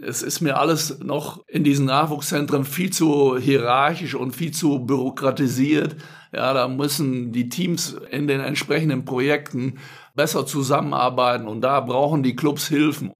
[0.00, 5.96] Es ist mir alles noch in diesen Nachwuchszentren viel zu hierarchisch und viel zu bürokratisiert.
[6.32, 9.78] Ja, da müssen die Teams in den entsprechenden Projekten
[10.14, 13.12] besser zusammenarbeiten und da brauchen die Clubs Hilfen.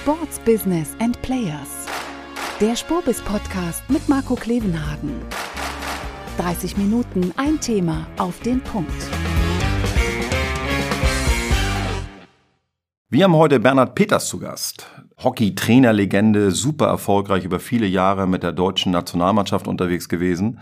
[0.00, 1.86] Sports Business and Players.
[2.60, 5.10] Der Spurbis Podcast mit Marco Klevenhagen.
[6.38, 8.92] 30 Minuten ein Thema auf den Punkt.
[13.10, 14.86] Wir haben heute Bernhard Peters zu Gast.
[15.24, 20.60] Hockey-Trainerlegende, super erfolgreich über viele Jahre mit der deutschen Nationalmannschaft unterwegs gewesen.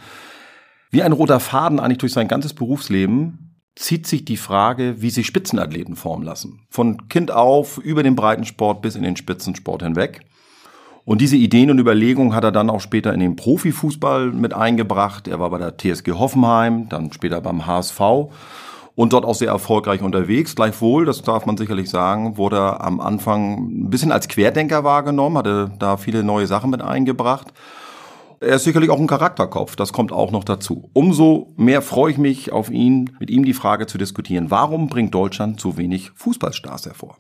[0.93, 5.27] Wie ein roter Faden eigentlich durch sein ganzes Berufsleben zieht sich die Frage, wie sich
[5.27, 6.61] Spitzenathleten formen lassen.
[6.71, 10.21] Von Kind auf, über den Breitensport bis in den Spitzensport hinweg.
[11.05, 15.27] Und diese Ideen und Überlegungen hat er dann auch später in den Profifußball mit eingebracht.
[15.27, 18.01] Er war bei der TSG Hoffenheim, dann später beim HSV
[18.97, 20.57] und dort auch sehr erfolgreich unterwegs.
[20.57, 25.39] Gleichwohl, das darf man sicherlich sagen, wurde er am Anfang ein bisschen als Querdenker wahrgenommen,
[25.39, 27.53] hatte da viele neue Sachen mit eingebracht.
[28.41, 30.91] Er ist sicherlich auch ein Charakterkopf, das kommt auch noch dazu.
[30.93, 35.15] Umso mehr freue ich mich auf ihn, mit ihm die Frage zu diskutieren, warum bringt
[35.15, 37.17] Deutschland so wenig Fußballstars hervor?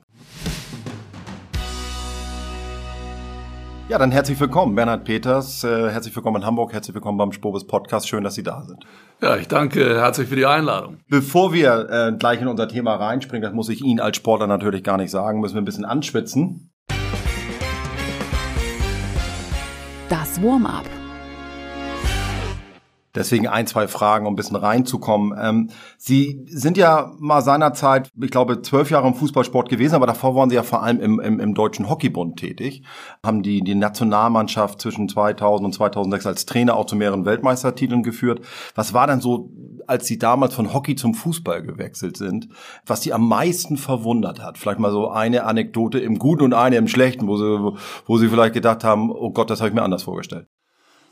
[3.88, 5.62] Ja, dann herzlich willkommen, Bernhard Peters.
[5.62, 8.08] Äh, herzlich willkommen in Hamburg, herzlich willkommen beim Spobis Podcast.
[8.08, 8.84] Schön, dass Sie da sind.
[9.22, 10.98] Ja, ich danke herzlich für die Einladung.
[11.08, 14.82] Bevor wir äh, gleich in unser Thema reinspringen, das muss ich Ihnen als Sportler natürlich
[14.82, 16.72] gar nicht sagen, müssen wir ein bisschen anschwitzen.
[20.08, 20.95] Das Warm-up.
[23.16, 25.36] Deswegen ein, zwei Fragen, um ein bisschen reinzukommen.
[25.40, 30.34] Ähm, Sie sind ja mal seinerzeit, ich glaube, zwölf Jahre im Fußballsport gewesen, aber davor
[30.36, 32.82] waren Sie ja vor allem im, im, im Deutschen Hockeybund tätig,
[33.24, 38.40] haben die, die Nationalmannschaft zwischen 2000 und 2006 als Trainer auch zu mehreren Weltmeistertiteln geführt.
[38.74, 39.50] Was war denn so,
[39.86, 42.48] als Sie damals von Hockey zum Fußball gewechselt sind,
[42.84, 44.58] was Sie am meisten verwundert hat?
[44.58, 48.28] Vielleicht mal so eine Anekdote im Guten und eine im Schlechten, wo Sie, wo Sie
[48.28, 50.46] vielleicht gedacht haben, oh Gott, das habe ich mir anders vorgestellt.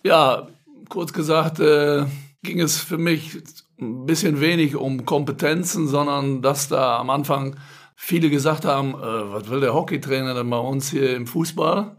[0.02, 0.48] Ja,
[0.88, 2.06] kurz gesagt, äh,
[2.42, 3.42] ging es für mich
[3.80, 7.56] ein bisschen wenig um Kompetenzen, sondern dass da am Anfang
[7.96, 11.96] viele gesagt haben, äh, was will der Hockeytrainer denn bei uns hier im Fußball?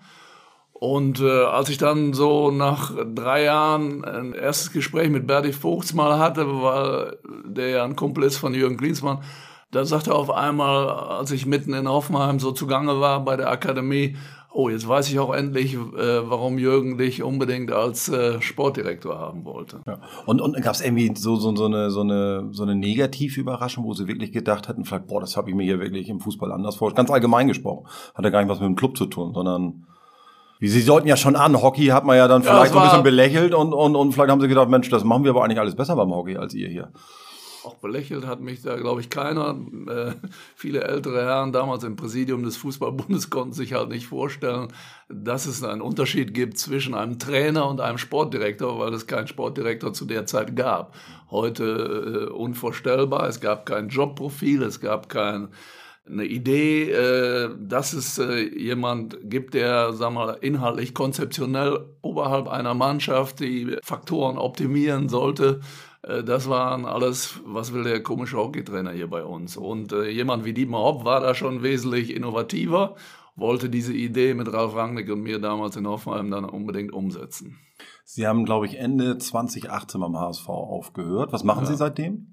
[0.74, 5.94] Und äh, als ich dann so nach drei Jahren ein erstes Gespräch mit Berti Vogts
[5.94, 9.20] mal hatte, weil der ja ein Kumpel ist von Jürgen Klinsmann,
[9.72, 13.50] da sagte er auf einmal, als ich mitten in Hoffenheim so zugange war bei der
[13.50, 14.16] Akademie,
[14.56, 15.78] oh, jetzt weiß ich auch endlich, äh,
[16.30, 19.82] warum Jürgen dich unbedingt als äh, Sportdirektor haben wollte.
[19.86, 20.00] Ja.
[20.26, 23.84] Und, und gab es irgendwie so, so, so, eine, so, eine, so eine negative Überraschung,
[23.84, 26.54] wo sie wirklich gedacht hätten, vielleicht, boah, das habe ich mir hier wirklich im Fußball
[26.54, 27.08] anders vorgestellt.
[27.08, 27.86] Ganz allgemein gesprochen.
[28.16, 29.86] Hat ja gar nicht was mit dem Club zu tun, sondern
[30.60, 31.62] wie Sie sollten ja schon an.
[31.62, 34.32] Hockey hat man ja dann vielleicht ja, so ein bisschen belächelt und, und, und vielleicht
[34.32, 36.70] haben sie gedacht, Mensch, das machen wir aber eigentlich alles besser beim Hockey als ihr
[36.70, 36.92] hier
[37.66, 39.58] auch belächelt hat mich da, glaube ich, keiner.
[39.88, 40.14] Äh,
[40.56, 44.70] viele ältere Herren damals im Präsidium des Fußballbundes konnten sich halt nicht vorstellen,
[45.10, 49.94] dass es einen Unterschied gibt zwischen einem Trainer und einem Sportdirektor, weil es keinen Sportdirektor
[49.94, 50.96] zu der Zeit gab.
[51.32, 53.28] Heute äh, unvorstellbar.
[53.28, 55.50] Es gab kein Jobprofil, es gab kein
[56.08, 62.76] eine Idee, äh, dass es äh, jemand gibt, der, sag mal, inhaltlich konzeptionell oberhalb einer
[62.76, 65.62] Mannschaft die Faktoren optimieren sollte.
[66.06, 69.58] Äh, das waren alles, was will der komische Hockeytrainer hier bei uns.
[69.58, 72.96] Und äh, jemand wie Dietmar Hopp war da schon wesentlich innovativer,
[73.36, 77.60] wollte diese Idee mit Ralf Rangnick und mir damals in Hoffenheim dann unbedingt umsetzen.
[78.06, 81.34] Sie haben, glaube ich, Ende 2018 beim HSV aufgehört.
[81.34, 81.72] Was machen ja.
[81.72, 82.32] Sie seitdem?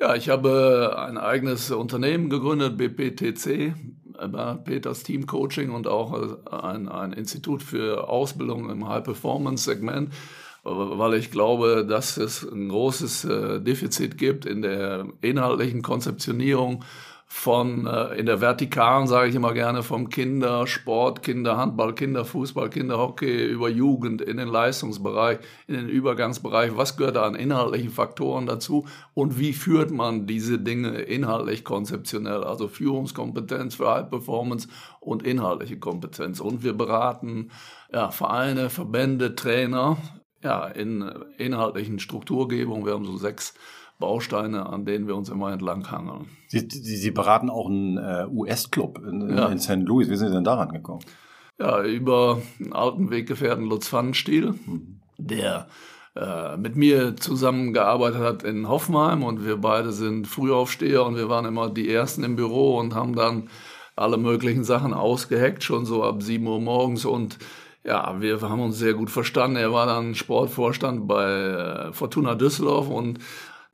[0.00, 6.12] Ja, ich habe ein eigenes Unternehmen gegründet, BPTC, äh, Peters Team Coaching und auch
[6.52, 10.12] ein, ein Institut für Ausbildung im High-Performance-Segment
[10.70, 16.84] weil ich glaube, dass es ein großes äh, Defizit gibt in der inhaltlichen Konzeptionierung
[17.30, 23.68] von äh, in der vertikalen, sage ich immer gerne, vom Kindersport, Kinderhandball, Kinderfußball, Kinderhockey über
[23.68, 26.74] Jugend in den Leistungsbereich, in den Übergangsbereich.
[26.74, 32.44] Was gehört da an inhaltlichen Faktoren dazu und wie führt man diese Dinge inhaltlich konzeptionell?
[32.44, 34.66] Also Führungskompetenz für High Performance
[34.98, 36.40] und inhaltliche Kompetenz.
[36.40, 37.50] Und wir beraten
[37.92, 39.98] ja, Vereine, Verbände, Trainer
[40.42, 42.86] ja, in inhaltlichen Strukturgebung.
[42.86, 43.54] Wir haben so sechs
[43.98, 46.26] Bausteine, an denen wir uns immer entlang hangeln.
[46.46, 49.46] Sie, Sie, Sie beraten auch einen äh, US-Club in, ja.
[49.48, 49.82] in St.
[49.84, 50.08] Louis.
[50.08, 51.02] Wie sind Sie denn daran gekommen?
[51.58, 55.00] Ja, über einen alten Weggefährten Lutz Pfannenstiel, mhm.
[55.16, 55.66] der
[56.14, 61.44] äh, mit mir zusammengearbeitet hat in Hoffenheim und wir beide sind Frühaufsteher und wir waren
[61.44, 63.48] immer die Ersten im Büro und haben dann
[63.96, 67.38] alle möglichen Sachen ausgeheckt, schon so ab 7 Uhr morgens und
[67.84, 69.56] ja, wir haben uns sehr gut verstanden.
[69.56, 73.18] Er war dann Sportvorstand bei äh, Fortuna Düsseldorf und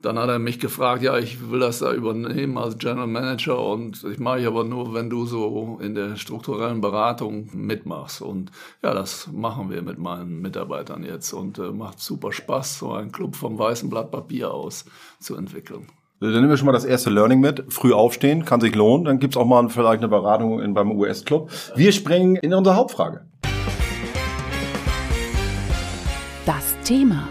[0.01, 4.03] dann hat er mich gefragt, ja, ich will das da übernehmen als General Manager und
[4.03, 8.21] ich mache ich aber nur, wenn du so in der strukturellen Beratung mitmachst.
[8.21, 8.51] Und
[8.83, 13.11] ja, das machen wir mit meinen Mitarbeitern jetzt und äh, macht super Spaß, so einen
[13.11, 14.85] Club vom weißen Blatt Papier aus
[15.19, 15.87] zu entwickeln.
[16.19, 17.65] Dann nehmen wir schon mal das erste Learning mit.
[17.69, 19.05] Früh aufstehen, kann sich lohnen.
[19.05, 21.51] Dann gibt's auch mal vielleicht eine Beratung in, beim US-Club.
[21.75, 23.25] Wir springen in unsere Hauptfrage.
[26.45, 27.27] Das Thema.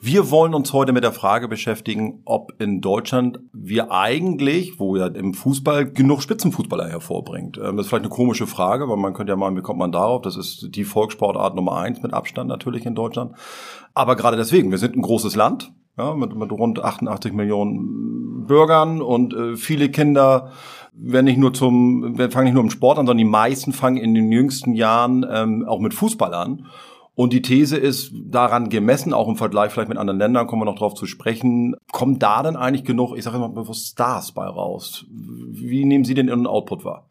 [0.00, 5.06] Wir wollen uns heute mit der Frage beschäftigen, ob in Deutschland wir eigentlich, wo ja
[5.06, 7.56] im Fußball genug Spitzenfußballer hervorbringt.
[7.58, 9.92] Ähm, das ist vielleicht eine komische Frage, weil man könnte ja mal, wie kommt man
[9.92, 10.22] darauf?
[10.22, 13.36] Das ist die Volkssportart Nummer eins mit Abstand natürlich in Deutschland.
[13.94, 19.02] Aber gerade deswegen, wir sind ein großes Land, ja, mit, mit rund 88 Millionen Bürgern
[19.02, 20.50] und äh, viele Kinder
[20.98, 23.98] werden nicht nur zum, wir fangen nicht nur im Sport an, sondern die meisten fangen
[23.98, 26.66] in den jüngsten Jahren ähm, auch mit Fußball an.
[27.14, 30.66] Und die These ist daran gemessen, auch im Vergleich vielleicht mit anderen Ländern, kommen wir
[30.66, 34.44] noch drauf zu sprechen, kommt da denn eigentlich genug, ich sage immer bewusst Stars bei
[34.44, 35.06] raus?
[35.10, 37.08] Wie nehmen Sie denn Ihren Output wahr?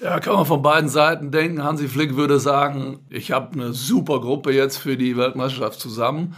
[0.00, 1.62] Ja, kann man von beiden Seiten denken.
[1.62, 6.34] Hansi Flick würde sagen, ich habe eine super Gruppe jetzt für die Weltmeisterschaft zusammen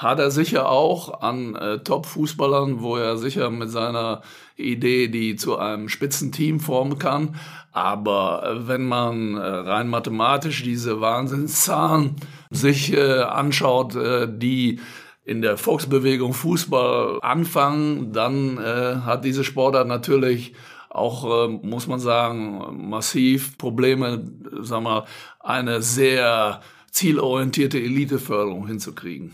[0.00, 4.22] hat er sicher auch an äh, Top-Fußballern, wo er sicher mit seiner
[4.56, 7.36] Idee die zu einem Spitzenteam formen kann.
[7.72, 12.16] Aber äh, wenn man äh, rein mathematisch diese Wahnsinnszahlen
[12.48, 14.80] sich äh, anschaut, äh, die
[15.26, 20.54] in der Volksbewegung Fußball anfangen, dann äh, hat diese Sportart natürlich
[20.88, 24.28] auch, muss man sagen, massiv Probleme,
[24.60, 25.04] sag mal,
[25.38, 29.32] eine sehr zielorientierte Eliteförderung hinzukriegen.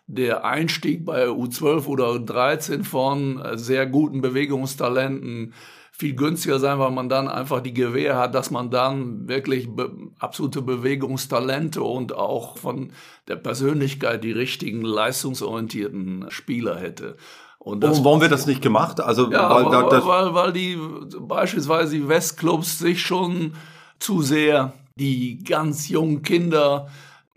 [0.07, 5.55] der Einstieg bei U12 oder U13 von äh, sehr guten Bewegungstalenten
[5.95, 9.91] viel günstiger sein, weil man dann einfach die Gewähr hat, dass man dann wirklich be
[10.19, 12.93] absolute Bewegungstalente und auch von
[13.29, 17.17] der Persönlichkeit die richtigen leistungsorientierten Spieler hätte.
[17.65, 19.01] Und das, warum wird das nicht gemacht?
[19.01, 20.77] Also ja, weil, weil, weil, weil die
[21.21, 23.55] beispielsweise die Westclubs sich schon
[24.01, 26.89] zu sehr die ganz jungen Kinder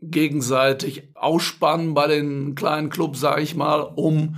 [0.02, 4.38] gegenseitig ausspannen bei den kleinen Clubs, sage ich mal, um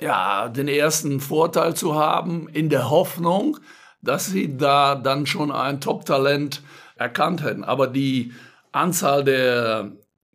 [0.00, 3.58] ja den ersten Vorteil zu haben, in der Hoffnung,
[4.00, 6.62] dass sie da dann schon ein Top-Talent
[6.96, 7.62] erkannt hätten.
[7.62, 8.32] Aber die
[8.72, 9.92] Anzahl der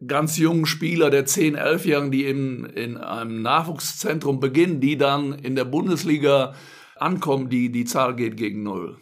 [0.07, 5.55] ganz jungen Spieler der 10-, 11-Jährigen, die in, in einem Nachwuchszentrum beginnen, die dann in
[5.55, 6.53] der Bundesliga
[6.97, 8.97] ankommen, die, die Zahl geht gegen Null.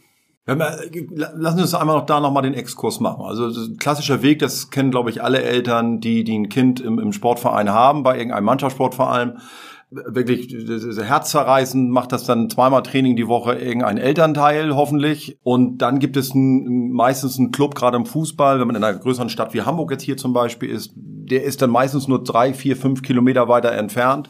[0.45, 3.23] Lassen Sie uns einmal noch da nochmal den Exkurs machen.
[3.23, 7.13] Also klassischer Weg, das kennen, glaube ich, alle Eltern, die, die ein Kind im, im
[7.13, 9.37] Sportverein haben, bei irgendeinem Mannschaftssport vor allem
[9.91, 15.39] wirklich herzzerreißend, macht das dann zweimal Training die Woche irgendein Elternteil hoffentlich.
[15.41, 18.97] Und dann gibt es ein, meistens einen Club, gerade im Fußball, wenn man in einer
[18.97, 22.53] größeren Stadt wie Hamburg jetzt hier zum Beispiel ist, der ist dann meistens nur drei,
[22.53, 24.29] vier, fünf Kilometer weiter entfernt.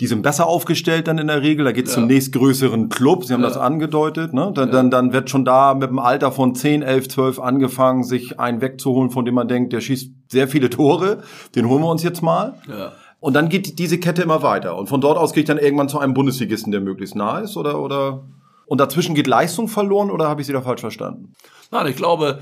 [0.00, 1.66] Die sind besser aufgestellt dann in der Regel.
[1.66, 2.00] Da geht es ja.
[2.00, 3.24] zum nächstgrößeren Club.
[3.24, 3.48] Sie haben ja.
[3.48, 4.32] das angedeutet.
[4.32, 4.50] Ne?
[4.54, 4.72] Dann, ja.
[4.72, 8.62] dann, dann wird schon da mit dem Alter von 10, 11, 12 angefangen, sich einen
[8.62, 11.22] wegzuholen, von dem man denkt, der schießt sehr viele Tore.
[11.54, 12.54] Den holen wir uns jetzt mal.
[12.68, 12.92] Ja.
[13.22, 14.76] Und dann geht diese Kette immer weiter.
[14.76, 17.56] Und von dort aus gehe ich dann irgendwann zu einem Bundesligisten, der möglichst nah ist,
[17.56, 18.24] oder, oder?
[18.66, 21.32] Und dazwischen geht Leistung verloren, oder habe ich Sie da falsch verstanden?
[21.70, 22.40] Nein, ich glaube,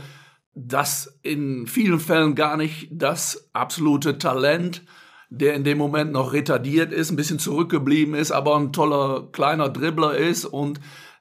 [0.54, 4.82] dass in vielen Fällen gar nicht das absolute Talent,
[5.28, 9.68] der in dem Moment noch retardiert ist, ein bisschen zurückgeblieben ist, aber ein toller kleiner
[9.68, 10.80] Dribbler ist und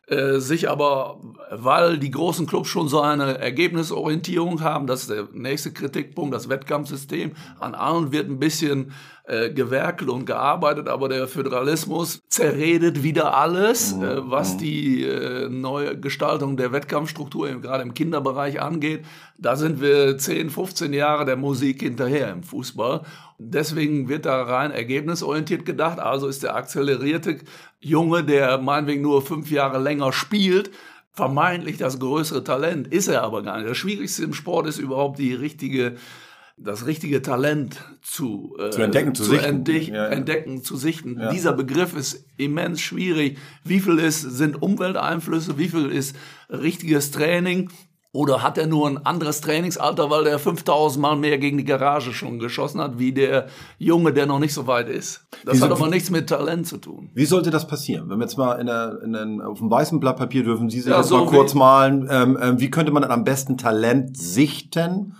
[0.09, 1.19] äh, sich aber,
[1.51, 6.49] weil die großen Clubs schon so eine Ergebnisorientierung haben, das ist der nächste Kritikpunkt, das
[6.49, 8.91] Wettkampfsystem, an allen wird ein bisschen
[9.29, 14.03] äh, gewerkelt und gearbeitet, aber der Föderalismus zerredet wieder alles, mhm.
[14.03, 14.57] äh, was mhm.
[14.57, 19.05] die äh, neue Gestaltung der Wettkampfstruktur gerade im Kinderbereich angeht.
[19.37, 23.01] Da sind wir 10, 15 Jahre der Musik hinterher im Fußball.
[23.37, 25.99] Deswegen wird da rein ergebnisorientiert gedacht.
[25.99, 27.37] Also ist der akzelerierte
[27.79, 30.71] Junge, der meinetwegen nur fünf Jahre länger spielt,
[31.11, 32.87] vermeintlich das größere Talent.
[32.87, 33.69] Ist er aber gar nicht.
[33.69, 35.97] Das Schwierigste im Sport ist überhaupt die richtige
[36.61, 39.65] das richtige Talent zu, äh, zu entdecken, zu, zu sichten.
[39.93, 40.05] Ja, ja.
[40.07, 41.19] entdecken, zu sichten.
[41.19, 41.31] Ja.
[41.31, 43.37] Dieser Begriff ist immens schwierig.
[43.63, 45.57] Wie viel ist, sind Umwelteinflüsse?
[45.57, 46.15] Wie viel ist
[46.49, 47.69] richtiges Training?
[48.11, 52.11] Oder hat er nur ein anderes Trainingsalter, weil er 5000 Mal mehr gegen die Garage
[52.11, 53.45] schon geschossen hat, wie der
[53.77, 55.27] Junge, der noch nicht so weit ist?
[55.45, 57.11] Das Wie hat aber nichts mit Talent zu tun.
[57.13, 58.09] Wie sollte das passieren?
[58.09, 60.79] Wenn wir jetzt mal in der, in der, auf dem weißen Blatt Papier dürfen Sie
[60.79, 64.17] sich ja, so mal kurz malen, ähm, ähm, wie könnte man dann am besten Talent
[64.17, 65.15] sichten?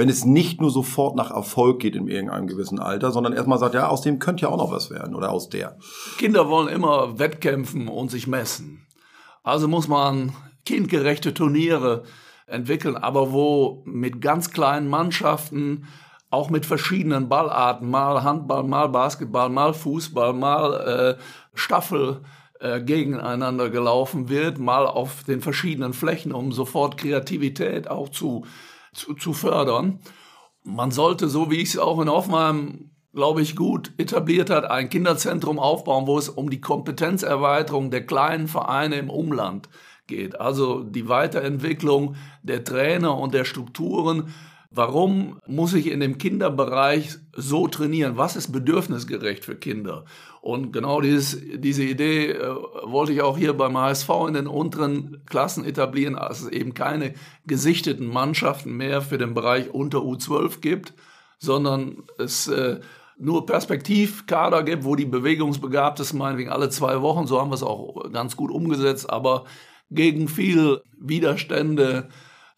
[0.00, 3.74] Wenn es nicht nur sofort nach Erfolg geht in irgendeinem gewissen Alter, sondern erstmal sagt,
[3.74, 5.76] ja, aus dem könnte ja auch noch was werden oder aus der.
[6.16, 8.86] Kinder wollen immer wettkämpfen und sich messen.
[9.42, 10.32] Also muss man
[10.64, 12.04] kindgerechte Turniere
[12.46, 15.84] entwickeln, aber wo mit ganz kleinen Mannschaften,
[16.30, 22.22] auch mit verschiedenen Ballarten, mal Handball, mal Basketball, mal Fußball, mal äh, Staffel
[22.58, 28.46] äh, gegeneinander gelaufen wird, mal auf den verschiedenen Flächen, um sofort Kreativität auch zu,
[29.00, 30.00] zu, zu fördern.
[30.62, 34.88] Man sollte, so wie ich es auch in Hoffenheim, glaube ich, gut etabliert hat, ein
[34.88, 39.68] Kinderzentrum aufbauen, wo es um die Kompetenzerweiterung der kleinen Vereine im Umland
[40.06, 40.40] geht.
[40.40, 44.32] Also die Weiterentwicklung der Trainer und der Strukturen.
[44.72, 48.16] Warum muss ich in dem Kinderbereich so trainieren?
[48.16, 50.04] Was ist bedürfnisgerecht für Kinder?
[50.42, 55.22] Und genau dieses, diese Idee äh, wollte ich auch hier beim HSV in den unteren
[55.26, 57.14] Klassen etablieren, dass es eben keine
[57.46, 60.94] gesichteten Mannschaften mehr für den Bereich unter U12 gibt,
[61.38, 62.78] sondern es äh,
[63.18, 68.10] nur Perspektivkader gibt, wo die Bewegungsbegabtesten meinetwegen alle zwei Wochen, so haben wir es auch
[68.12, 69.46] ganz gut umgesetzt, aber
[69.90, 72.08] gegen viel Widerstände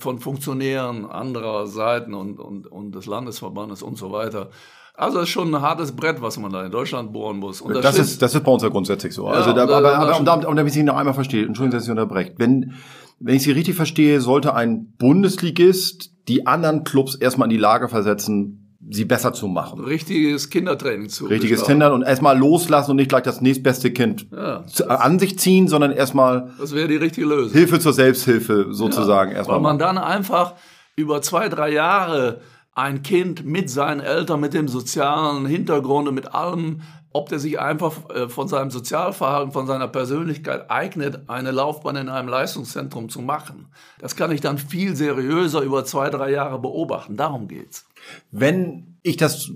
[0.03, 4.51] von Funktionären anderer Seiten und, und, und des Landesverbandes und so weiter.
[4.95, 7.61] Also es ist schon ein hartes Brett, was man da in Deutschland bohren muss.
[7.63, 9.27] Und das, das ist, das ist bei uns ja grundsätzlich so.
[9.27, 11.79] Ja, also da, aber, aber um, damit, um damit ich Sie noch einmal verstehe, Entschuldigung,
[11.79, 12.35] dass ich unterbreche.
[12.37, 12.75] Wenn,
[13.19, 17.89] wenn ich Sie richtig verstehe, sollte ein Bundesligist die anderen Clubs erstmal in die Lage
[17.89, 18.62] versetzen,
[18.95, 19.85] sie besser zu machen.
[19.85, 21.27] Richtiges Kindertraining zu.
[21.27, 25.69] Richtiges Kindern und erstmal loslassen und nicht gleich das nächstbeste Kind ja, an sich ziehen,
[25.69, 26.51] sondern erstmal.
[26.59, 27.53] Das wäre die richtige Lösung.
[27.53, 29.57] Hilfe zur Selbsthilfe sozusagen ja, erstmal.
[29.57, 30.55] Weil man dann einfach
[30.97, 32.41] über zwei, drei Jahre
[32.75, 36.81] ein Kind mit seinen Eltern, mit dem sozialen Hintergrund, mit allem,
[37.13, 42.09] ob der sich einfach äh, von seinem Sozialverhalten, von seiner Persönlichkeit eignet, eine Laufbahn in
[42.09, 43.69] einem Leistungszentrum zu machen.
[43.99, 47.17] Das kann ich dann viel seriöser über zwei, drei Jahre beobachten.
[47.17, 47.87] Darum geht's.
[48.31, 49.51] Wenn ich das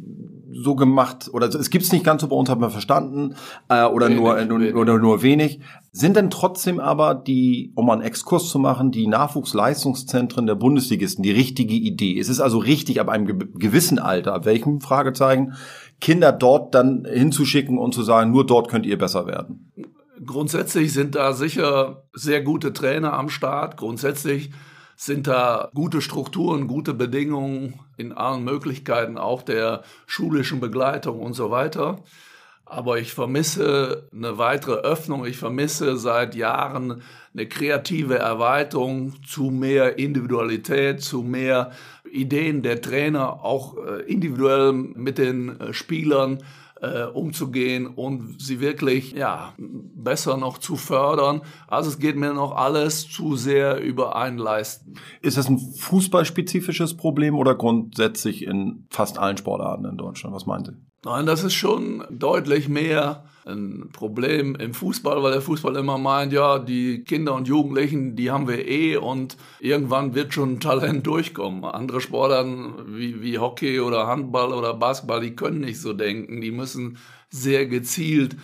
[0.63, 3.35] so gemacht oder es gibt's nicht ganz so bei uns, haben wir verstanden
[3.69, 4.75] äh, oder wenig, nur wenig.
[4.75, 5.61] oder nur wenig.
[5.93, 11.33] Sind denn trotzdem aber die, um einen Exkurs zu machen, die Nachwuchsleistungszentren der Bundesligisten die
[11.33, 12.19] richtige Idee?
[12.19, 13.27] Es ist also richtig, ab einem
[13.59, 15.55] gewissen Alter, ab welchem Fragezeichen,
[16.01, 19.73] Kinder dort dann hinzuschicken und zu sagen, nur dort könnt ihr besser werden.
[20.25, 23.77] Grundsätzlich sind da sicher sehr gute Trainer am Start.
[23.77, 24.51] Grundsätzlich
[24.97, 31.51] sind da gute Strukturen, gute Bedingungen in allen Möglichkeiten, auch der schulischen Begleitung und so
[31.51, 31.99] weiter.
[32.65, 35.25] Aber ich vermisse eine weitere Öffnung.
[35.25, 41.71] Ich vermisse seit Jahren eine kreative Erweiterung zu mehr Individualität, zu mehr
[42.11, 46.43] Ideen der Trainer, auch äh, individuell mit den äh, Spielern
[46.81, 51.43] äh, umzugehen und sie wirklich ja, besser noch zu fördern.
[51.69, 54.95] Also es geht mir noch alles zu sehr über ein Leisten.
[55.23, 60.35] Ist das ein fußballspezifisches Problem oder grundsätzlich in fast allen Sportarten in Deutschland?
[60.35, 60.75] Was meint ihr?
[61.05, 66.33] Nein, das ist schon deutlich mehr ein Problem im Fußball, weil der Fußball immer meint,
[66.33, 71.65] ja, die Kinder und Jugendlichen, die haben wir eh und irgendwann wird schon Talent durchkommen.
[71.65, 76.41] Andere Sportarten wie, wie Hockey oder Handball oder Basketball, die können nicht so denken.
[76.41, 76.99] Die müssen
[77.31, 78.37] sehr gezielt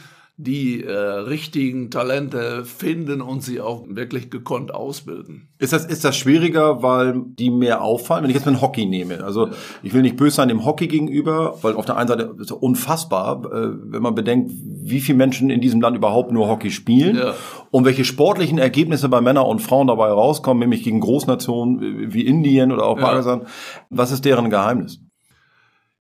[0.42, 5.48] die äh, richtigen Talente finden und sie auch wirklich gekonnt ausbilden.
[5.58, 8.24] Ist das, ist das schwieriger, weil die mehr auffallen?
[8.24, 9.50] Wenn ich jetzt mal Hockey nehme, also
[9.82, 12.52] ich will nicht böse sein dem Hockey gegenüber, weil auf der einen Seite ist es
[12.52, 17.16] unfassbar, äh, wenn man bedenkt, wie viele Menschen in diesem Land überhaupt nur Hockey spielen
[17.16, 17.34] ja.
[17.70, 22.72] und welche sportlichen Ergebnisse bei Männern und Frauen dabei rauskommen, nämlich gegen Großnationen wie Indien
[22.72, 23.42] oder auch Pakistan.
[23.42, 23.46] Ja.
[23.90, 25.00] Was ist deren Geheimnis?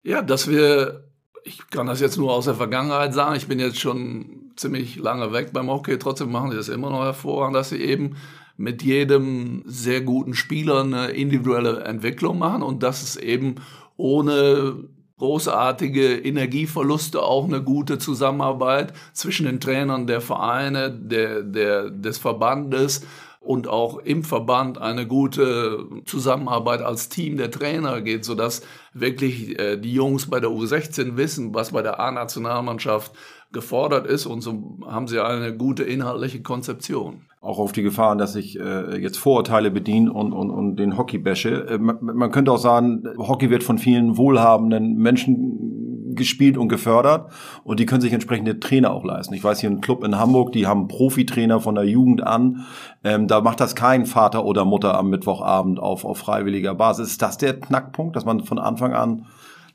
[0.03, 1.10] Ja, dass wir
[1.43, 3.35] ich kann das jetzt nur aus der Vergangenheit sagen.
[3.35, 5.97] Ich bin jetzt schon ziemlich lange weg beim Hockey.
[5.97, 8.15] Trotzdem machen sie das immer noch hervorragend, dass sie eben
[8.57, 13.55] mit jedem sehr guten Spieler eine individuelle Entwicklung machen und dass es eben
[13.97, 14.83] ohne
[15.17, 23.05] großartige Energieverluste, auch eine gute Zusammenarbeit zwischen den Trainern der Vereine, der, der, des Verbandes
[23.41, 28.61] und auch im Verband eine gute Zusammenarbeit als Team der Trainer geht, sodass
[28.93, 33.11] wirklich äh, die Jungs bei der U16 wissen, was bei der A-Nationalmannschaft
[33.51, 37.21] gefordert ist und so haben sie eine gute inhaltliche Konzeption.
[37.41, 41.17] Auch auf die Gefahren, dass ich äh, jetzt Vorurteile bediene und, und, und den Hockey
[41.17, 41.67] bashe.
[41.67, 45.80] Äh, man, man könnte auch sagen, Hockey wird von vielen wohlhabenden Menschen
[46.21, 47.31] gespielt und gefördert
[47.63, 49.33] und die können sich entsprechende Trainer auch leisten.
[49.33, 52.65] Ich weiß hier einen Club in Hamburg, die haben Profitrainer von der Jugend an.
[53.03, 57.11] Ähm, da macht das kein Vater oder Mutter am Mittwochabend auf, auf freiwilliger Basis.
[57.11, 59.25] Ist das der Knackpunkt, dass man von Anfang an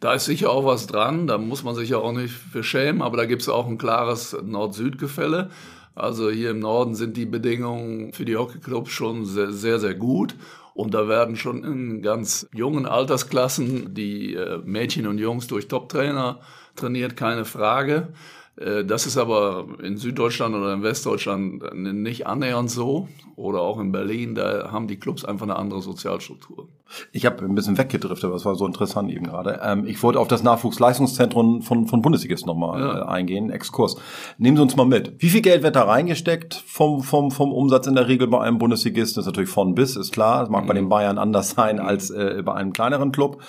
[0.00, 3.00] da ist sicher auch was dran, da muss man sich ja auch nicht für schämen,
[3.00, 5.48] aber da gibt es auch ein klares Nord-Süd-Gefälle.
[5.94, 10.34] Also hier im Norden sind die Bedingungen für die Hockeyclubs schon sehr, sehr, sehr gut.
[10.76, 16.38] Und da werden schon in ganz jungen Altersklassen die äh, Mädchen und Jungs durch Top-Trainer
[16.76, 18.08] trainiert, keine Frage.
[18.56, 23.08] Äh, das ist aber in Süddeutschland oder in Westdeutschland nicht annähernd so.
[23.36, 26.68] Oder auch in Berlin, da haben die Clubs einfach eine andere Sozialstruktur.
[27.12, 29.60] Ich habe ein bisschen weggedriftet, aber es war so interessant eben gerade.
[29.62, 32.98] Ähm, ich wollte auf das Nachwuchsleistungszentrum von, von Bundesligist nochmal ja.
[33.00, 33.96] äh, eingehen, Exkurs.
[34.38, 35.16] Nehmen Sie uns mal mit.
[35.18, 38.56] Wie viel Geld wird da reingesteckt vom, vom, vom Umsatz in der Regel bei einem
[38.56, 39.16] Bundesligist?
[39.16, 40.40] Das ist natürlich von bis, ist klar.
[40.40, 40.68] Das mag mhm.
[40.68, 43.42] bei den Bayern anders sein als äh, bei einem kleineren Club.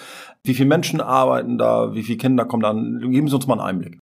[0.44, 1.94] Wie viele Menschen arbeiten da?
[1.94, 3.12] Wie viele Kinder kommen dann?
[3.12, 4.00] Geben Sie uns mal einen Einblick.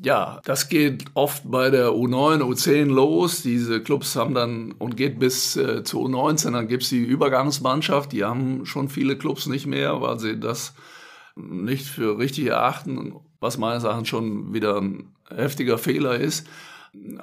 [0.00, 3.42] Ja, das geht oft bei der U9, U10 los.
[3.42, 6.52] Diese Clubs haben dann und geht bis äh, zu U19.
[6.52, 8.12] Dann gibt's die Übergangsmannschaft.
[8.12, 10.74] Die haben schon viele Clubs nicht mehr, weil sie das
[11.36, 16.46] nicht für richtig erachten, was meines Erachtens schon wieder ein heftiger Fehler ist.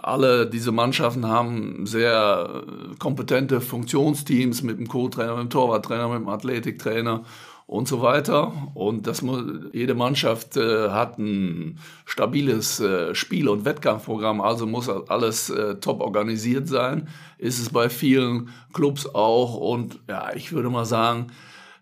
[0.02, 6.20] Alle diese Mannschaften haben sehr äh, kompetente Funktionsteams mit dem Co-Trainer, mit dem Torwarttrainer, mit
[6.20, 7.24] dem Athletiktrainer
[7.70, 8.52] und so weiter.
[8.74, 14.90] Und das muss, jede Mannschaft äh, hat ein stabiles äh, Spiel- und Wettkampfprogramm, also muss
[14.90, 17.08] alles äh, top organisiert sein.
[17.38, 19.56] Ist es bei vielen Clubs auch.
[19.56, 21.28] Und ja, ich würde mal sagen,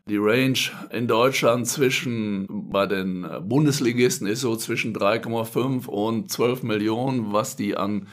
[0.09, 0.59] die Range
[0.91, 7.77] in Deutschland zwischen, bei den Bundesligisten ist so zwischen 3,5 und 12 Millionen, was die
[7.77, 8.07] an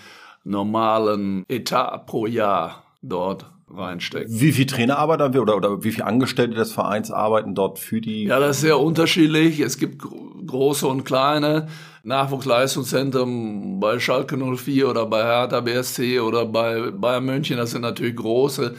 [0.44, 4.29] normalen Etat pro Jahr dort reinsteckt.
[4.29, 8.00] Wie viel Trainer arbeiten wir oder, oder wie viele Angestellte des Vereins arbeiten dort für
[8.00, 8.24] die?
[8.24, 9.61] Ja, das ist sehr unterschiedlich.
[9.61, 10.03] Es gibt
[10.46, 11.68] große und kleine
[12.03, 17.57] Nachwuchsleistungszentren bei Schalke 04 oder bei Hertha BSC oder bei Bayern München.
[17.57, 18.74] Das sind natürlich große.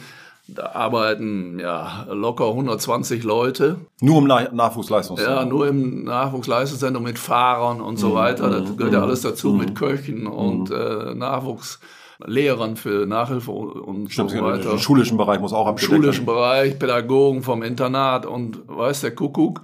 [0.48, 3.78] Da arbeiten ja locker 120 Leute.
[4.00, 5.36] Nur im Nachwuchsleistungszentrum?
[5.36, 8.14] Ja, nur im Nachwuchsleistungszentrum mit Fahrern und so mhm.
[8.14, 8.48] weiter.
[8.50, 9.58] Das gehört ja alles dazu mhm.
[9.58, 10.76] mit Köchen und mhm.
[10.76, 11.80] äh, Nachwuchs.
[12.24, 14.72] Lehrern für Nachhilfe und Stimmt, so weiter.
[14.72, 19.62] Im schulischen Bereich muss auch Im schulischen Bereich, Pädagogen vom Internat und weiß der Kuckuck.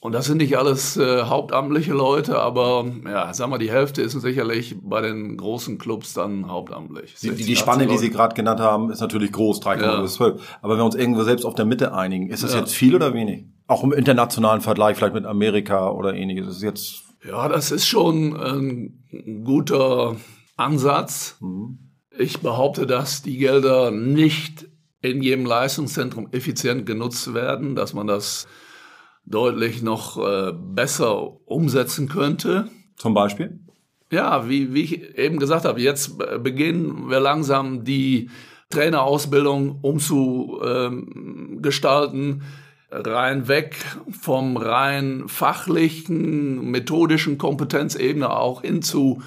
[0.00, 4.12] Und das sind nicht alles äh, hauptamtliche Leute, aber ja, sag mal, die Hälfte ist
[4.12, 7.14] sicherlich bei den großen Clubs dann hauptamtlich.
[7.22, 9.80] Die, die, die Spanne, die Sie gerade genannt haben, ist natürlich groß, 3,12.
[9.80, 10.34] Ja.
[10.60, 12.60] Aber wenn wir uns irgendwo selbst auf der Mitte einigen, ist das ja.
[12.60, 13.46] jetzt viel oder wenig?
[13.66, 16.56] Auch im internationalen Vergleich, vielleicht mit Amerika oder ähnliches.
[16.56, 20.16] Ist jetzt ja, das ist schon ein guter
[20.56, 21.36] Ansatz.
[21.40, 21.78] Mhm.
[22.16, 24.68] Ich behaupte, dass die Gelder nicht
[25.00, 28.46] in jedem Leistungszentrum effizient genutzt werden, dass man das
[29.26, 32.68] deutlich noch äh, besser umsetzen könnte.
[32.96, 33.58] Zum Beispiel?
[34.10, 38.30] Ja, wie, wie ich eben gesagt habe, jetzt beginnen wir langsam die
[38.70, 42.42] Trainerausbildung umzugestalten,
[42.90, 43.76] rein weg
[44.20, 49.20] vom rein fachlichen, methodischen Kompetenzebene auch hin zu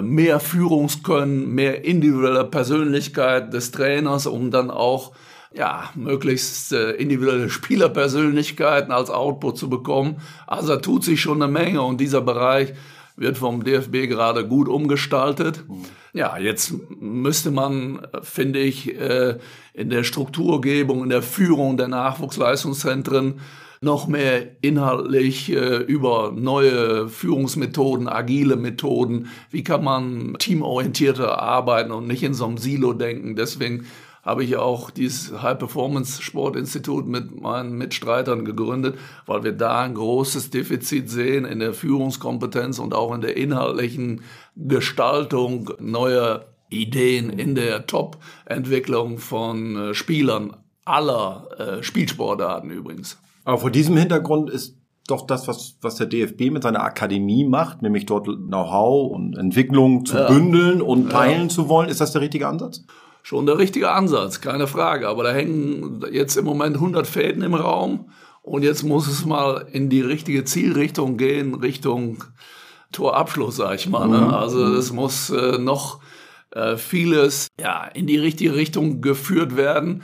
[0.00, 5.12] mehr Führungskönnen, mehr individuelle Persönlichkeit des Trainers, um dann auch
[5.54, 10.16] ja, möglichst äh, individuelle Spielerpersönlichkeiten als Output zu bekommen.
[10.46, 12.72] Also da tut sich schon eine Menge und dieser Bereich
[13.16, 15.64] wird vom DFB gerade gut umgestaltet.
[15.68, 15.84] Mhm.
[16.14, 19.38] Ja, jetzt müsste man, finde ich, äh,
[19.74, 23.40] in der Strukturgebung, in der Führung der Nachwuchsleistungszentren
[23.82, 32.06] noch mehr inhaltlich äh, über neue Führungsmethoden, agile Methoden, wie kann man teamorientierter arbeiten und
[32.06, 33.34] nicht in so einem Silo denken.
[33.34, 33.86] Deswegen
[34.22, 41.10] habe ich auch dieses High-Performance-Sport-Institut mit meinen Mitstreitern gegründet, weil wir da ein großes Defizit
[41.10, 44.22] sehen in der Führungskompetenz und auch in der inhaltlichen
[44.54, 53.18] Gestaltung neuer Ideen in der Top-Entwicklung von äh, Spielern aller äh, Spielsportarten übrigens.
[53.44, 54.76] Aber vor diesem Hintergrund ist
[55.06, 60.04] doch das, was, was der DFB mit seiner Akademie macht, nämlich dort Know-how und Entwicklung
[60.06, 60.28] zu ja.
[60.28, 61.48] bündeln und teilen ja.
[61.48, 61.88] zu wollen.
[61.88, 62.84] Ist das der richtige Ansatz?
[63.24, 65.08] Schon der richtige Ansatz, keine Frage.
[65.08, 68.10] Aber da hängen jetzt im Moment 100 Fäden im Raum
[68.42, 72.24] und jetzt muss es mal in die richtige Zielrichtung gehen, Richtung
[72.90, 74.08] Torabschluss, sag ich mal.
[74.08, 74.18] Ne?
[74.18, 74.34] Mhm.
[74.34, 76.00] Also es muss äh, noch
[76.50, 80.02] äh, vieles ja, in die richtige Richtung geführt werden.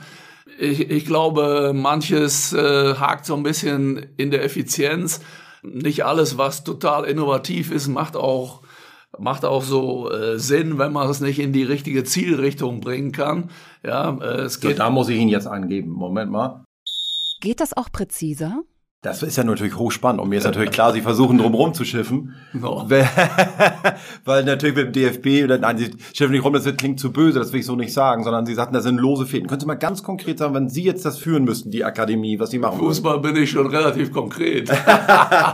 [0.59, 5.21] Ich, ich glaube, manches äh, hakt so ein bisschen in der Effizienz.
[5.63, 8.61] Nicht alles, was total innovativ ist, macht auch
[9.17, 13.49] macht auch so äh, Sinn, wenn man es nicht in die richtige Zielrichtung bringen kann.
[13.83, 14.71] Ja, äh, es geht.
[14.71, 15.91] So, da muss ich Ihnen jetzt angeben.
[15.91, 16.63] Moment mal.
[17.41, 18.63] Geht das auch präziser?
[19.01, 22.35] Das ist ja natürlich hochspannend und mir ist natürlich klar, sie versuchen drumherum zu schiffen.
[22.51, 22.85] No.
[24.25, 27.39] Weil natürlich mit dem DFB, oder, nein, sie schiffen nicht rum, das klingt zu böse,
[27.39, 29.47] das will ich so nicht sagen, sondern sie sagten, das sind lose Fäden.
[29.47, 32.49] Können Sie mal ganz konkret sagen, wenn Sie jetzt das führen müssten, die Akademie, was
[32.49, 33.35] Sie machen Fußball würden?
[33.35, 34.69] bin ich schon relativ konkret.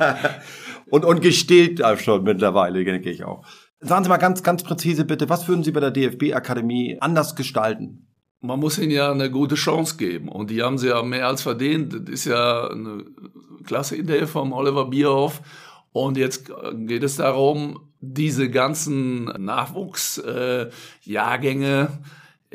[0.90, 3.46] und, und gestählt schon mittlerweile, denke ich auch.
[3.80, 8.05] Sagen Sie mal ganz, ganz präzise bitte, was würden Sie bei der DFB-Akademie anders gestalten?
[8.46, 10.30] Man muss ihnen ja eine gute Chance geben.
[10.30, 11.94] Und die haben sie ja mehr als verdient.
[11.94, 13.06] Das ist ja eine
[13.66, 15.42] klasse Idee vom Oliver Bierhoff.
[15.92, 21.88] Und jetzt geht es darum, diese ganzen Nachwuchsjahrgänge äh,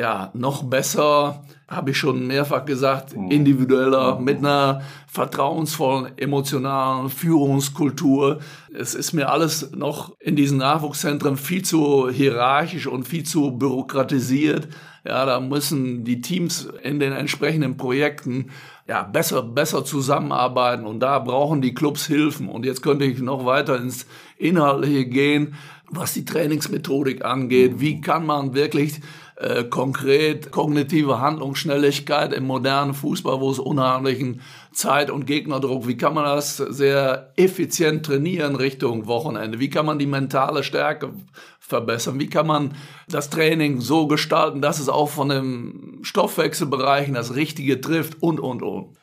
[0.00, 3.30] ja noch besser, habe ich schon mehrfach gesagt, mhm.
[3.30, 8.40] individueller, mit einer vertrauensvollen, emotionalen Führungskultur.
[8.74, 14.68] Es ist mir alles noch in diesen Nachwuchszentren viel zu hierarchisch und viel zu bürokratisiert.
[15.04, 18.50] Ja, da müssen die Teams in den entsprechenden Projekten
[18.86, 22.48] ja, besser, besser zusammenarbeiten und da brauchen die Clubs Hilfen.
[22.48, 25.54] Und jetzt könnte ich noch weiter ins Inhaltliche gehen,
[25.88, 27.80] was die Trainingsmethodik angeht.
[27.80, 29.00] Wie kann man wirklich
[29.40, 36.12] äh, konkret kognitive Handlungsschnelligkeit im modernen Fußball, wo es unheimlichen Zeit- und Gegnerdruck, wie kann
[36.12, 39.58] man das sehr effizient trainieren Richtung Wochenende?
[39.58, 41.14] Wie kann man die mentale Stärke
[41.58, 42.20] verbessern?
[42.20, 42.74] Wie kann man
[43.08, 48.62] das Training so gestalten, dass es auch von den Stoffwechselbereichen das Richtige trifft und, und,
[48.62, 48.98] und?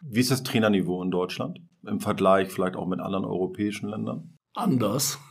[0.00, 4.36] Wie ist das Trainerniveau in Deutschland im Vergleich vielleicht auch mit anderen europäischen Ländern?
[4.54, 5.20] Anders.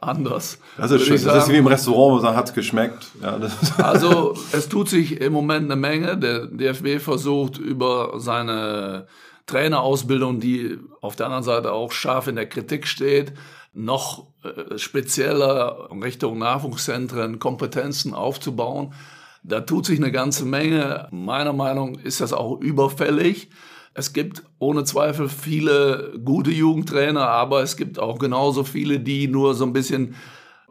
[0.00, 0.58] anders.
[0.76, 1.22] Das ist schön.
[1.24, 3.06] Das ist wie im Restaurant, wo man sagt, hat's geschmeckt.
[3.22, 3.38] Ja,
[3.82, 6.16] also es tut sich im Moment eine Menge.
[6.16, 9.06] Der DFB versucht über seine
[9.46, 13.32] Trainerausbildung, die auf der anderen Seite auch scharf in der Kritik steht,
[13.72, 18.94] noch äh, spezieller Richtung Nachwuchszentren Kompetenzen aufzubauen.
[19.42, 21.08] Da tut sich eine ganze Menge.
[21.10, 23.48] Meiner Meinung nach ist das auch überfällig.
[23.94, 29.54] Es gibt ohne Zweifel viele gute Jugendtrainer, aber es gibt auch genauso viele, die nur
[29.54, 30.14] so ein bisschen,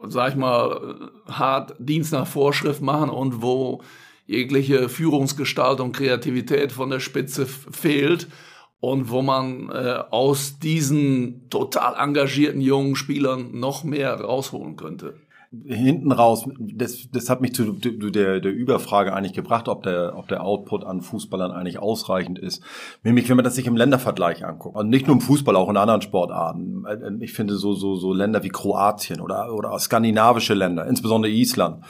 [0.06, 3.82] sag ich mal, hart Dienst nach Vorschrift machen und wo
[4.26, 8.28] jegliche Führungsgestaltung, Kreativität von der Spitze fehlt
[8.80, 15.14] und wo man äh, aus diesen total engagierten jungen Spielern noch mehr rausholen könnte
[15.50, 20.28] hinten raus, das, das hat mich zu der, der Überfrage eigentlich gebracht, ob der, ob
[20.28, 22.62] der Output an Fußballern eigentlich ausreichend ist.
[23.02, 24.76] Nämlich, wenn man das sich im Ländervergleich anguckt.
[24.76, 26.84] Und nicht nur im Fußball, auch in anderen Sportarten.
[27.20, 31.82] Ich finde so, so, so Länder wie Kroatien oder, oder skandinavische Länder, insbesondere Island.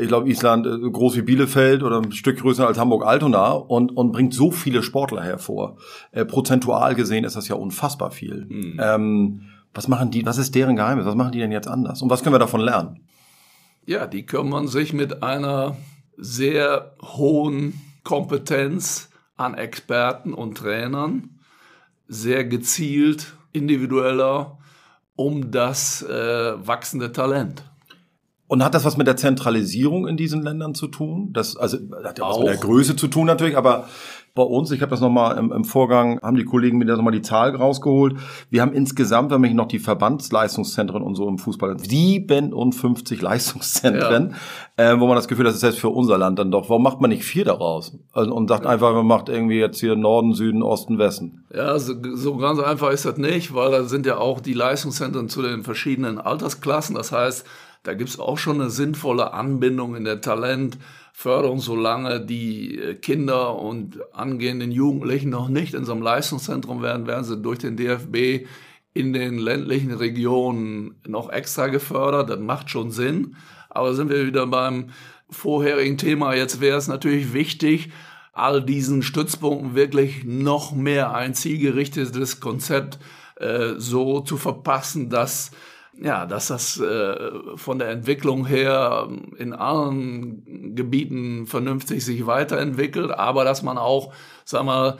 [0.00, 4.12] Ich glaube, Island äh, groß wie Bielefeld oder ein Stück größer als Hamburg-Altona und, und
[4.12, 5.76] bringt so viele Sportler hervor.
[6.12, 8.46] Äh, prozentual gesehen ist das ja unfassbar viel.
[8.48, 8.80] Mhm.
[8.80, 9.42] Ähm,
[9.74, 11.04] was machen die, was ist deren Geheimnis?
[11.04, 12.00] Was machen die denn jetzt anders?
[12.00, 13.00] Und was können wir davon lernen?
[13.86, 15.76] Ja, die kümmern sich mit einer
[16.16, 21.40] sehr hohen Kompetenz an Experten und Trainern,
[22.06, 24.58] sehr gezielt, individueller,
[25.16, 27.64] um das äh, wachsende Talent.
[28.54, 31.30] Und hat das was mit der Zentralisierung in diesen Ländern zu tun?
[31.32, 33.88] Das also hat ja was mit der Größe zu tun natürlich, aber
[34.36, 37.12] bei uns, ich habe das nochmal im, im Vorgang, haben die Kollegen mir da nochmal
[37.12, 38.16] die Zahl rausgeholt.
[38.50, 44.36] Wir haben insgesamt, wenn mich noch die Verbandsleistungszentren und so im Fußball, 57 Leistungszentren,
[44.78, 44.92] ja.
[44.92, 46.84] äh, wo man das Gefühl hat, das ist selbst für unser Land dann doch, warum
[46.84, 47.98] macht man nicht vier daraus?
[48.12, 51.44] Also, und sagt einfach, man macht irgendwie jetzt hier Norden, Süden, Osten, Westen.
[51.52, 55.28] Ja, so, so ganz einfach ist das nicht, weil da sind ja auch die Leistungszentren
[55.28, 56.94] zu den verschiedenen Altersklassen.
[56.94, 57.44] Das heißt,
[57.84, 60.78] da gibt's auch schon eine sinnvolle Anbindung in der Talent-
[61.16, 67.06] Förderung, solange die äh, Kinder und angehenden Jugendlichen noch nicht in so einem Leistungszentrum werden,
[67.06, 68.46] werden sie durch den DFB
[68.94, 72.30] in den ländlichen Regionen noch extra gefördert.
[72.30, 73.36] Das macht schon Sinn.
[73.70, 74.90] Aber sind wir wieder beim
[75.30, 76.34] vorherigen Thema.
[76.34, 77.90] Jetzt wäre es natürlich wichtig,
[78.32, 82.98] all diesen Stützpunkten wirklich noch mehr ein zielgerichtetes Konzept
[83.36, 85.52] äh, so zu verpassen, dass
[86.00, 93.44] ja, dass das äh, von der Entwicklung her in allen Gebieten vernünftig sich weiterentwickelt, aber
[93.44, 94.12] dass man auch,
[94.44, 94.98] sag mal,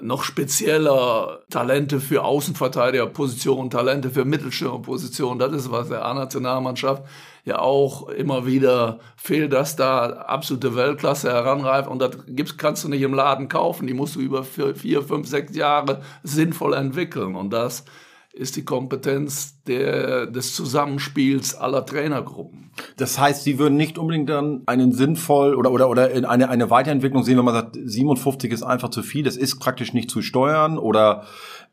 [0.00, 5.38] noch spezieller Talente für Außenverteidigerpositionen, Talente für Mittelstürmerpositionen.
[5.38, 7.04] Das ist, was der A-Nationalmannschaft
[7.44, 11.88] ja auch immer wieder fehlt, dass da absolute Weltklasse heranreift.
[11.88, 13.86] Und das gibt's, kannst du nicht im Laden kaufen.
[13.86, 17.36] Die musst du über vier fünf, sechs Jahre sinnvoll entwickeln.
[17.36, 17.84] Und das
[18.34, 22.70] ist die Kompetenz der, des Zusammenspiels aller Trainergruppen.
[22.96, 26.68] Das heißt, Sie würden nicht unbedingt dann einen sinnvoll oder, oder, oder in eine, eine
[26.70, 30.22] Weiterentwicklung sehen, wenn man sagt, 57 ist einfach zu viel, das ist praktisch nicht zu
[30.22, 31.24] steuern oder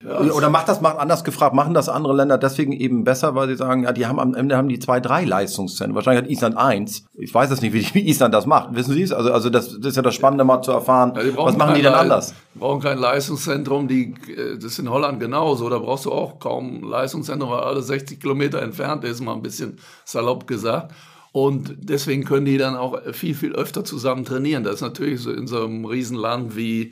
[0.04, 3.48] ja, Oder macht das, macht anders gefragt, machen das andere Länder deswegen eben besser, weil
[3.48, 5.94] sie sagen, ja, die haben am Ende haben die zwei, drei Leistungszentren.
[5.96, 7.06] Wahrscheinlich hat Island eins.
[7.14, 8.74] Ich weiß es nicht, wie, wie Island das macht.
[8.74, 9.12] Wissen Sie es?
[9.12, 11.14] Also, also das, das ist ja das Spannende, mal zu erfahren.
[11.16, 12.34] Ja, was machen die denn anders?
[12.56, 15.70] Die brauchen kein Leistungszentrum, die, äh, das ist in Holland genauso.
[15.70, 19.44] Da brauchst du auch kaum ein Leistungszentrum, weil alle 60 Kilometer entfernt ist, mal ein
[19.44, 20.94] bisschen salopp gesagt.
[21.32, 24.64] Und deswegen können die dann auch viel, viel öfter zusammen trainieren.
[24.64, 26.92] Das ist natürlich so in so einem Riesenland wie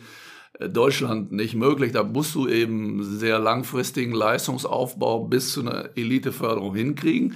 [0.57, 1.91] Deutschland nicht möglich.
[1.91, 7.35] Da musst du eben sehr langfristigen Leistungsaufbau bis zu einer Eliteförderung hinkriegen.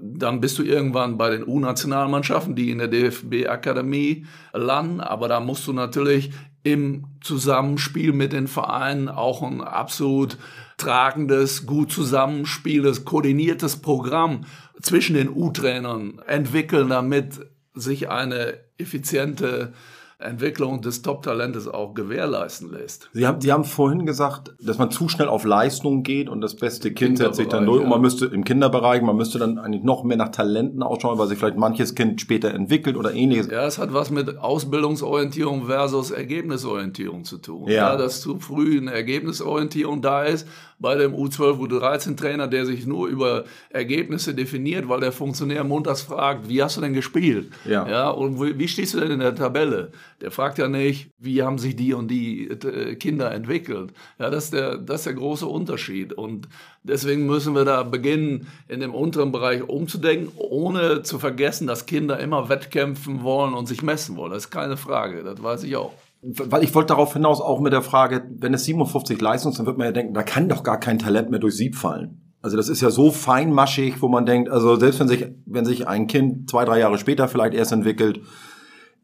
[0.00, 5.00] Dann bist du irgendwann bei den U-Nationalmannschaften, die in der DFB-Akademie landen.
[5.00, 6.32] Aber da musst du natürlich
[6.64, 10.36] im Zusammenspiel mit den Vereinen auch ein absolut
[10.76, 14.44] tragendes, gut zusammenspieltes, koordiniertes Programm
[14.82, 17.40] zwischen den U-Trainern entwickeln, damit
[17.74, 19.72] sich eine effiziente
[20.18, 23.10] Entwicklung des Top-Talentes auch gewährleisten lässt.
[23.12, 26.56] Sie haben, Sie haben vorhin gesagt, dass man zu schnell auf Leistung geht und das
[26.56, 27.80] beste Kind setzt sich dann durch.
[27.80, 27.84] Ja.
[27.84, 31.26] Und man müsste im Kinderbereich, man müsste dann eigentlich noch mehr nach Talenten ausschauen, weil
[31.26, 33.48] sich vielleicht manches Kind später entwickelt oder ähnliches.
[33.48, 37.68] Ja, es hat was mit Ausbildungsorientierung versus Ergebnisorientierung zu tun.
[37.68, 37.90] Ja.
[37.90, 40.46] ja dass zu früh eine Ergebnisorientierung da ist,
[40.78, 46.02] bei dem U12, U13 Trainer, der sich nur über Ergebnisse definiert, weil der Funktionär montags
[46.02, 47.50] fragt, wie hast du denn gespielt?
[47.64, 47.88] Ja.
[47.88, 49.92] ja und wie stehst du denn in der Tabelle?
[50.20, 53.92] Der fragt ja nicht, wie haben sich die und die äh, Kinder entwickelt?
[54.18, 56.12] Ja, das ist der, das ist der große Unterschied.
[56.12, 56.48] Und
[56.82, 62.18] deswegen müssen wir da beginnen, in dem unteren Bereich umzudenken, ohne zu vergessen, dass Kinder
[62.18, 64.32] immer wettkämpfen wollen und sich messen wollen.
[64.32, 65.22] Das ist keine Frage.
[65.22, 68.64] Das weiß ich auch weil ich wollte darauf hinaus auch mit der Frage, wenn es
[68.64, 71.56] 57 Leistungs, dann wird man ja denken, da kann doch gar kein Talent mehr durch
[71.56, 72.20] Sieb fallen.
[72.42, 75.88] Also das ist ja so feinmaschig, wo man denkt, also selbst wenn sich, wenn sich
[75.88, 78.20] ein Kind zwei, drei Jahre später vielleicht erst entwickelt,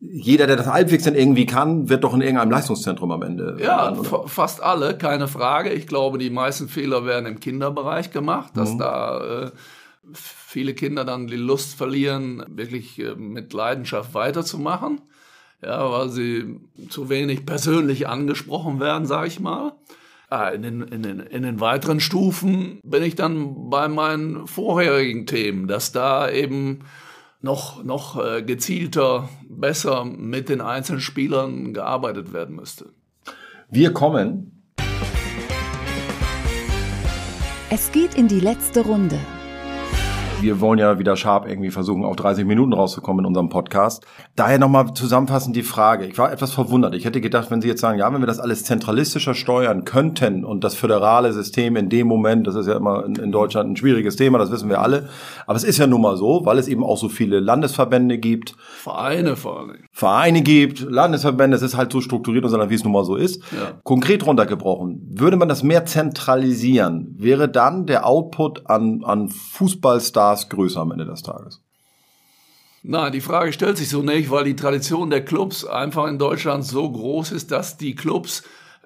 [0.04, 3.56] jeder, der das halbwegs dann irgendwie kann, wird doch in irgendeinem Leistungszentrum am Ende.
[3.60, 3.94] Ja,
[4.26, 5.70] fast alle, keine Frage.
[5.70, 8.78] Ich glaube, die meisten Fehler werden im Kinderbereich gemacht, dass mhm.
[8.78, 9.50] da äh,
[10.12, 15.00] viele Kinder dann die Lust verlieren, wirklich äh, mit Leidenschaft weiterzumachen
[15.64, 19.72] ja, weil sie zu wenig persönlich angesprochen werden, sage ich mal.
[20.28, 25.26] Ah, in den, in, den, in den weiteren Stufen bin ich dann bei meinen vorherigen
[25.26, 26.80] Themen, dass da eben
[27.42, 32.92] noch, noch äh, gezielter, besser mit den einzelnen Spielern gearbeitet werden müsste.
[33.68, 34.62] Wir kommen.
[37.70, 39.18] Es geht in die letzte Runde
[40.42, 44.04] wir wollen ja wieder sharp irgendwie versuchen, auf 30 Minuten rauszukommen in unserem Podcast.
[44.34, 46.06] Daher nochmal zusammenfassend die Frage.
[46.06, 46.94] Ich war etwas verwundert.
[46.94, 50.44] Ich hätte gedacht, wenn Sie jetzt sagen, ja, wenn wir das alles zentralistischer steuern könnten
[50.44, 53.76] und das föderale System in dem Moment, das ist ja immer in, in Deutschland ein
[53.76, 55.08] schwieriges Thema, das wissen wir alle.
[55.46, 58.56] Aber es ist ja nun mal so, weil es eben auch so viele Landesverbände gibt.
[58.58, 59.76] Vereine vor allem.
[59.92, 63.42] Vereine gibt, Landesverbände, es ist halt so strukturiert, sondern wie es nun mal so ist.
[63.52, 63.78] Ja.
[63.84, 65.06] Konkret runtergebrochen.
[65.08, 70.92] Würde man das mehr zentralisieren, wäre dann der Output an, an Fußballstars Stars größer am
[70.92, 71.60] Ende des Tages?
[72.82, 76.64] Na, die Frage stellt sich so nicht, weil die Tradition der Clubs einfach in Deutschland
[76.64, 78.42] so groß ist, dass die Clubs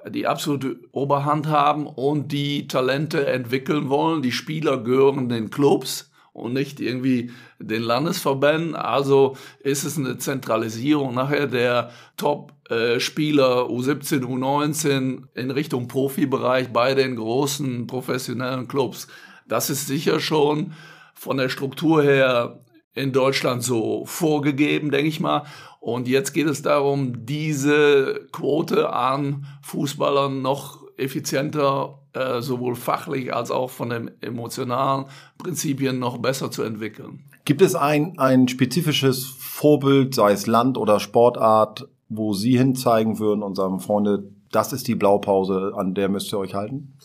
[0.08, 4.22] die absolute Oberhand haben und die Talente entwickeln wollen.
[4.22, 8.76] Die Spieler gehören den Clubs und nicht irgendwie den Landesverbänden.
[8.76, 17.16] Also ist es eine Zentralisierung nachher der Top-Spieler U17, U19 in Richtung Profibereich bei den
[17.16, 19.08] großen professionellen Clubs.
[19.48, 20.74] Das ist sicher schon
[21.16, 22.60] von der Struktur her
[22.94, 25.42] in Deutschland so vorgegeben, denke ich mal.
[25.80, 33.50] Und jetzt geht es darum, diese Quote an Fußballern noch effizienter, äh, sowohl fachlich als
[33.50, 35.06] auch von den emotionalen
[35.38, 37.24] Prinzipien noch besser zu entwickeln.
[37.44, 43.42] Gibt es ein, ein spezifisches Vorbild, sei es Land oder Sportart, wo Sie hinzeigen würden
[43.42, 46.95] und sagen, Freunde, das ist die Blaupause, an der müsst ihr euch halten?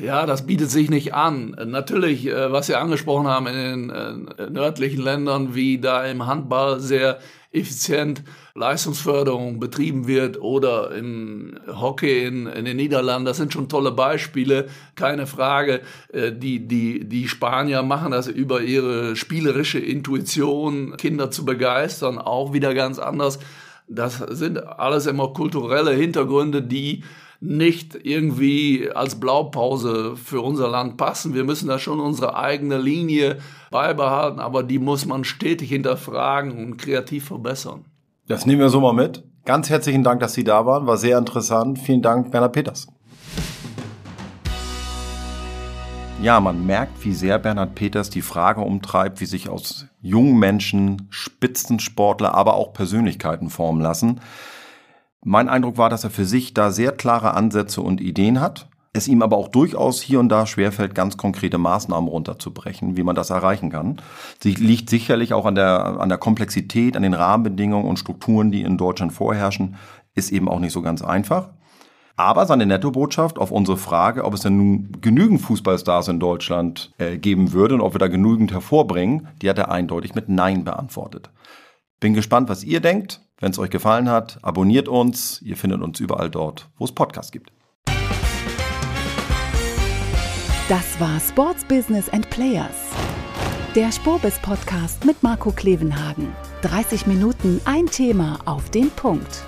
[0.00, 1.56] Ja, das bietet sich nicht an.
[1.66, 6.80] Natürlich, äh, was Sie angesprochen haben in den äh, nördlichen Ländern, wie da im Handball
[6.80, 7.18] sehr
[7.52, 13.92] effizient Leistungsförderung betrieben wird oder im Hockey in, in, den Niederlanden, das sind schon tolle
[13.92, 15.80] Beispiele, keine Frage.
[16.12, 22.52] Äh, die, die, die Spanier machen das über ihre spielerische Intuition, Kinder zu begeistern, auch
[22.52, 23.38] wieder ganz anders.
[23.86, 27.04] Das sind alles immer kulturelle Hintergründe, die
[27.44, 31.34] nicht irgendwie als Blaupause für unser Land passen.
[31.34, 33.38] Wir müssen da schon unsere eigene Linie
[33.70, 37.84] beibehalten, aber die muss man stetig hinterfragen und kreativ verbessern.
[38.26, 39.22] Das nehmen wir so mal mit.
[39.44, 40.86] Ganz herzlichen Dank, dass Sie da waren.
[40.86, 41.78] War sehr interessant.
[41.78, 42.86] Vielen Dank, Bernhard Peters.
[46.22, 51.08] Ja, man merkt, wie sehr Bernhard Peters die Frage umtreibt, wie sich aus jungen Menschen
[51.10, 54.20] Spitzensportler, aber auch Persönlichkeiten formen lassen.
[55.26, 59.08] Mein Eindruck war, dass er für sich da sehr klare Ansätze und Ideen hat, es
[59.08, 63.30] ihm aber auch durchaus hier und da schwerfällt, ganz konkrete Maßnahmen runterzubrechen, wie man das
[63.30, 64.02] erreichen kann.
[64.42, 68.60] Sie liegt sicherlich auch an der, an der Komplexität, an den Rahmenbedingungen und Strukturen, die
[68.60, 69.76] in Deutschland vorherrschen,
[70.14, 71.48] ist eben auch nicht so ganz einfach.
[72.16, 77.16] Aber seine Nettobotschaft auf unsere Frage, ob es denn nun genügend Fußballstars in Deutschland äh,
[77.16, 81.30] geben würde und ob wir da genügend hervorbringen, die hat er eindeutig mit Nein beantwortet.
[82.00, 83.20] Bin gespannt, was ihr denkt.
[83.38, 85.40] Wenn es euch gefallen hat, abonniert uns.
[85.42, 87.52] Ihr findet uns überall dort, wo es Podcasts gibt.
[90.68, 92.90] Das war Sports Business and Players.
[93.74, 96.32] Der Spurbis Podcast mit Marco Klevenhagen.
[96.62, 99.44] 30 Minuten ein Thema auf den Punkt.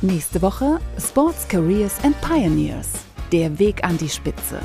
[0.00, 2.88] Nächste Woche Sports Careers and Pioneers.
[3.32, 4.60] Der Weg an die Spitze.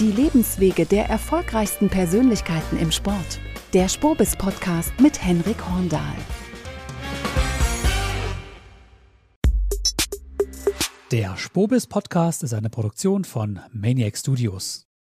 [0.00, 3.38] Die Lebenswege der erfolgreichsten Persönlichkeiten im Sport.
[3.72, 6.16] Der Spobis Podcast mit Henrik Horndahl.
[11.12, 14.89] Der Spobis Podcast ist eine Produktion von Maniac Studios.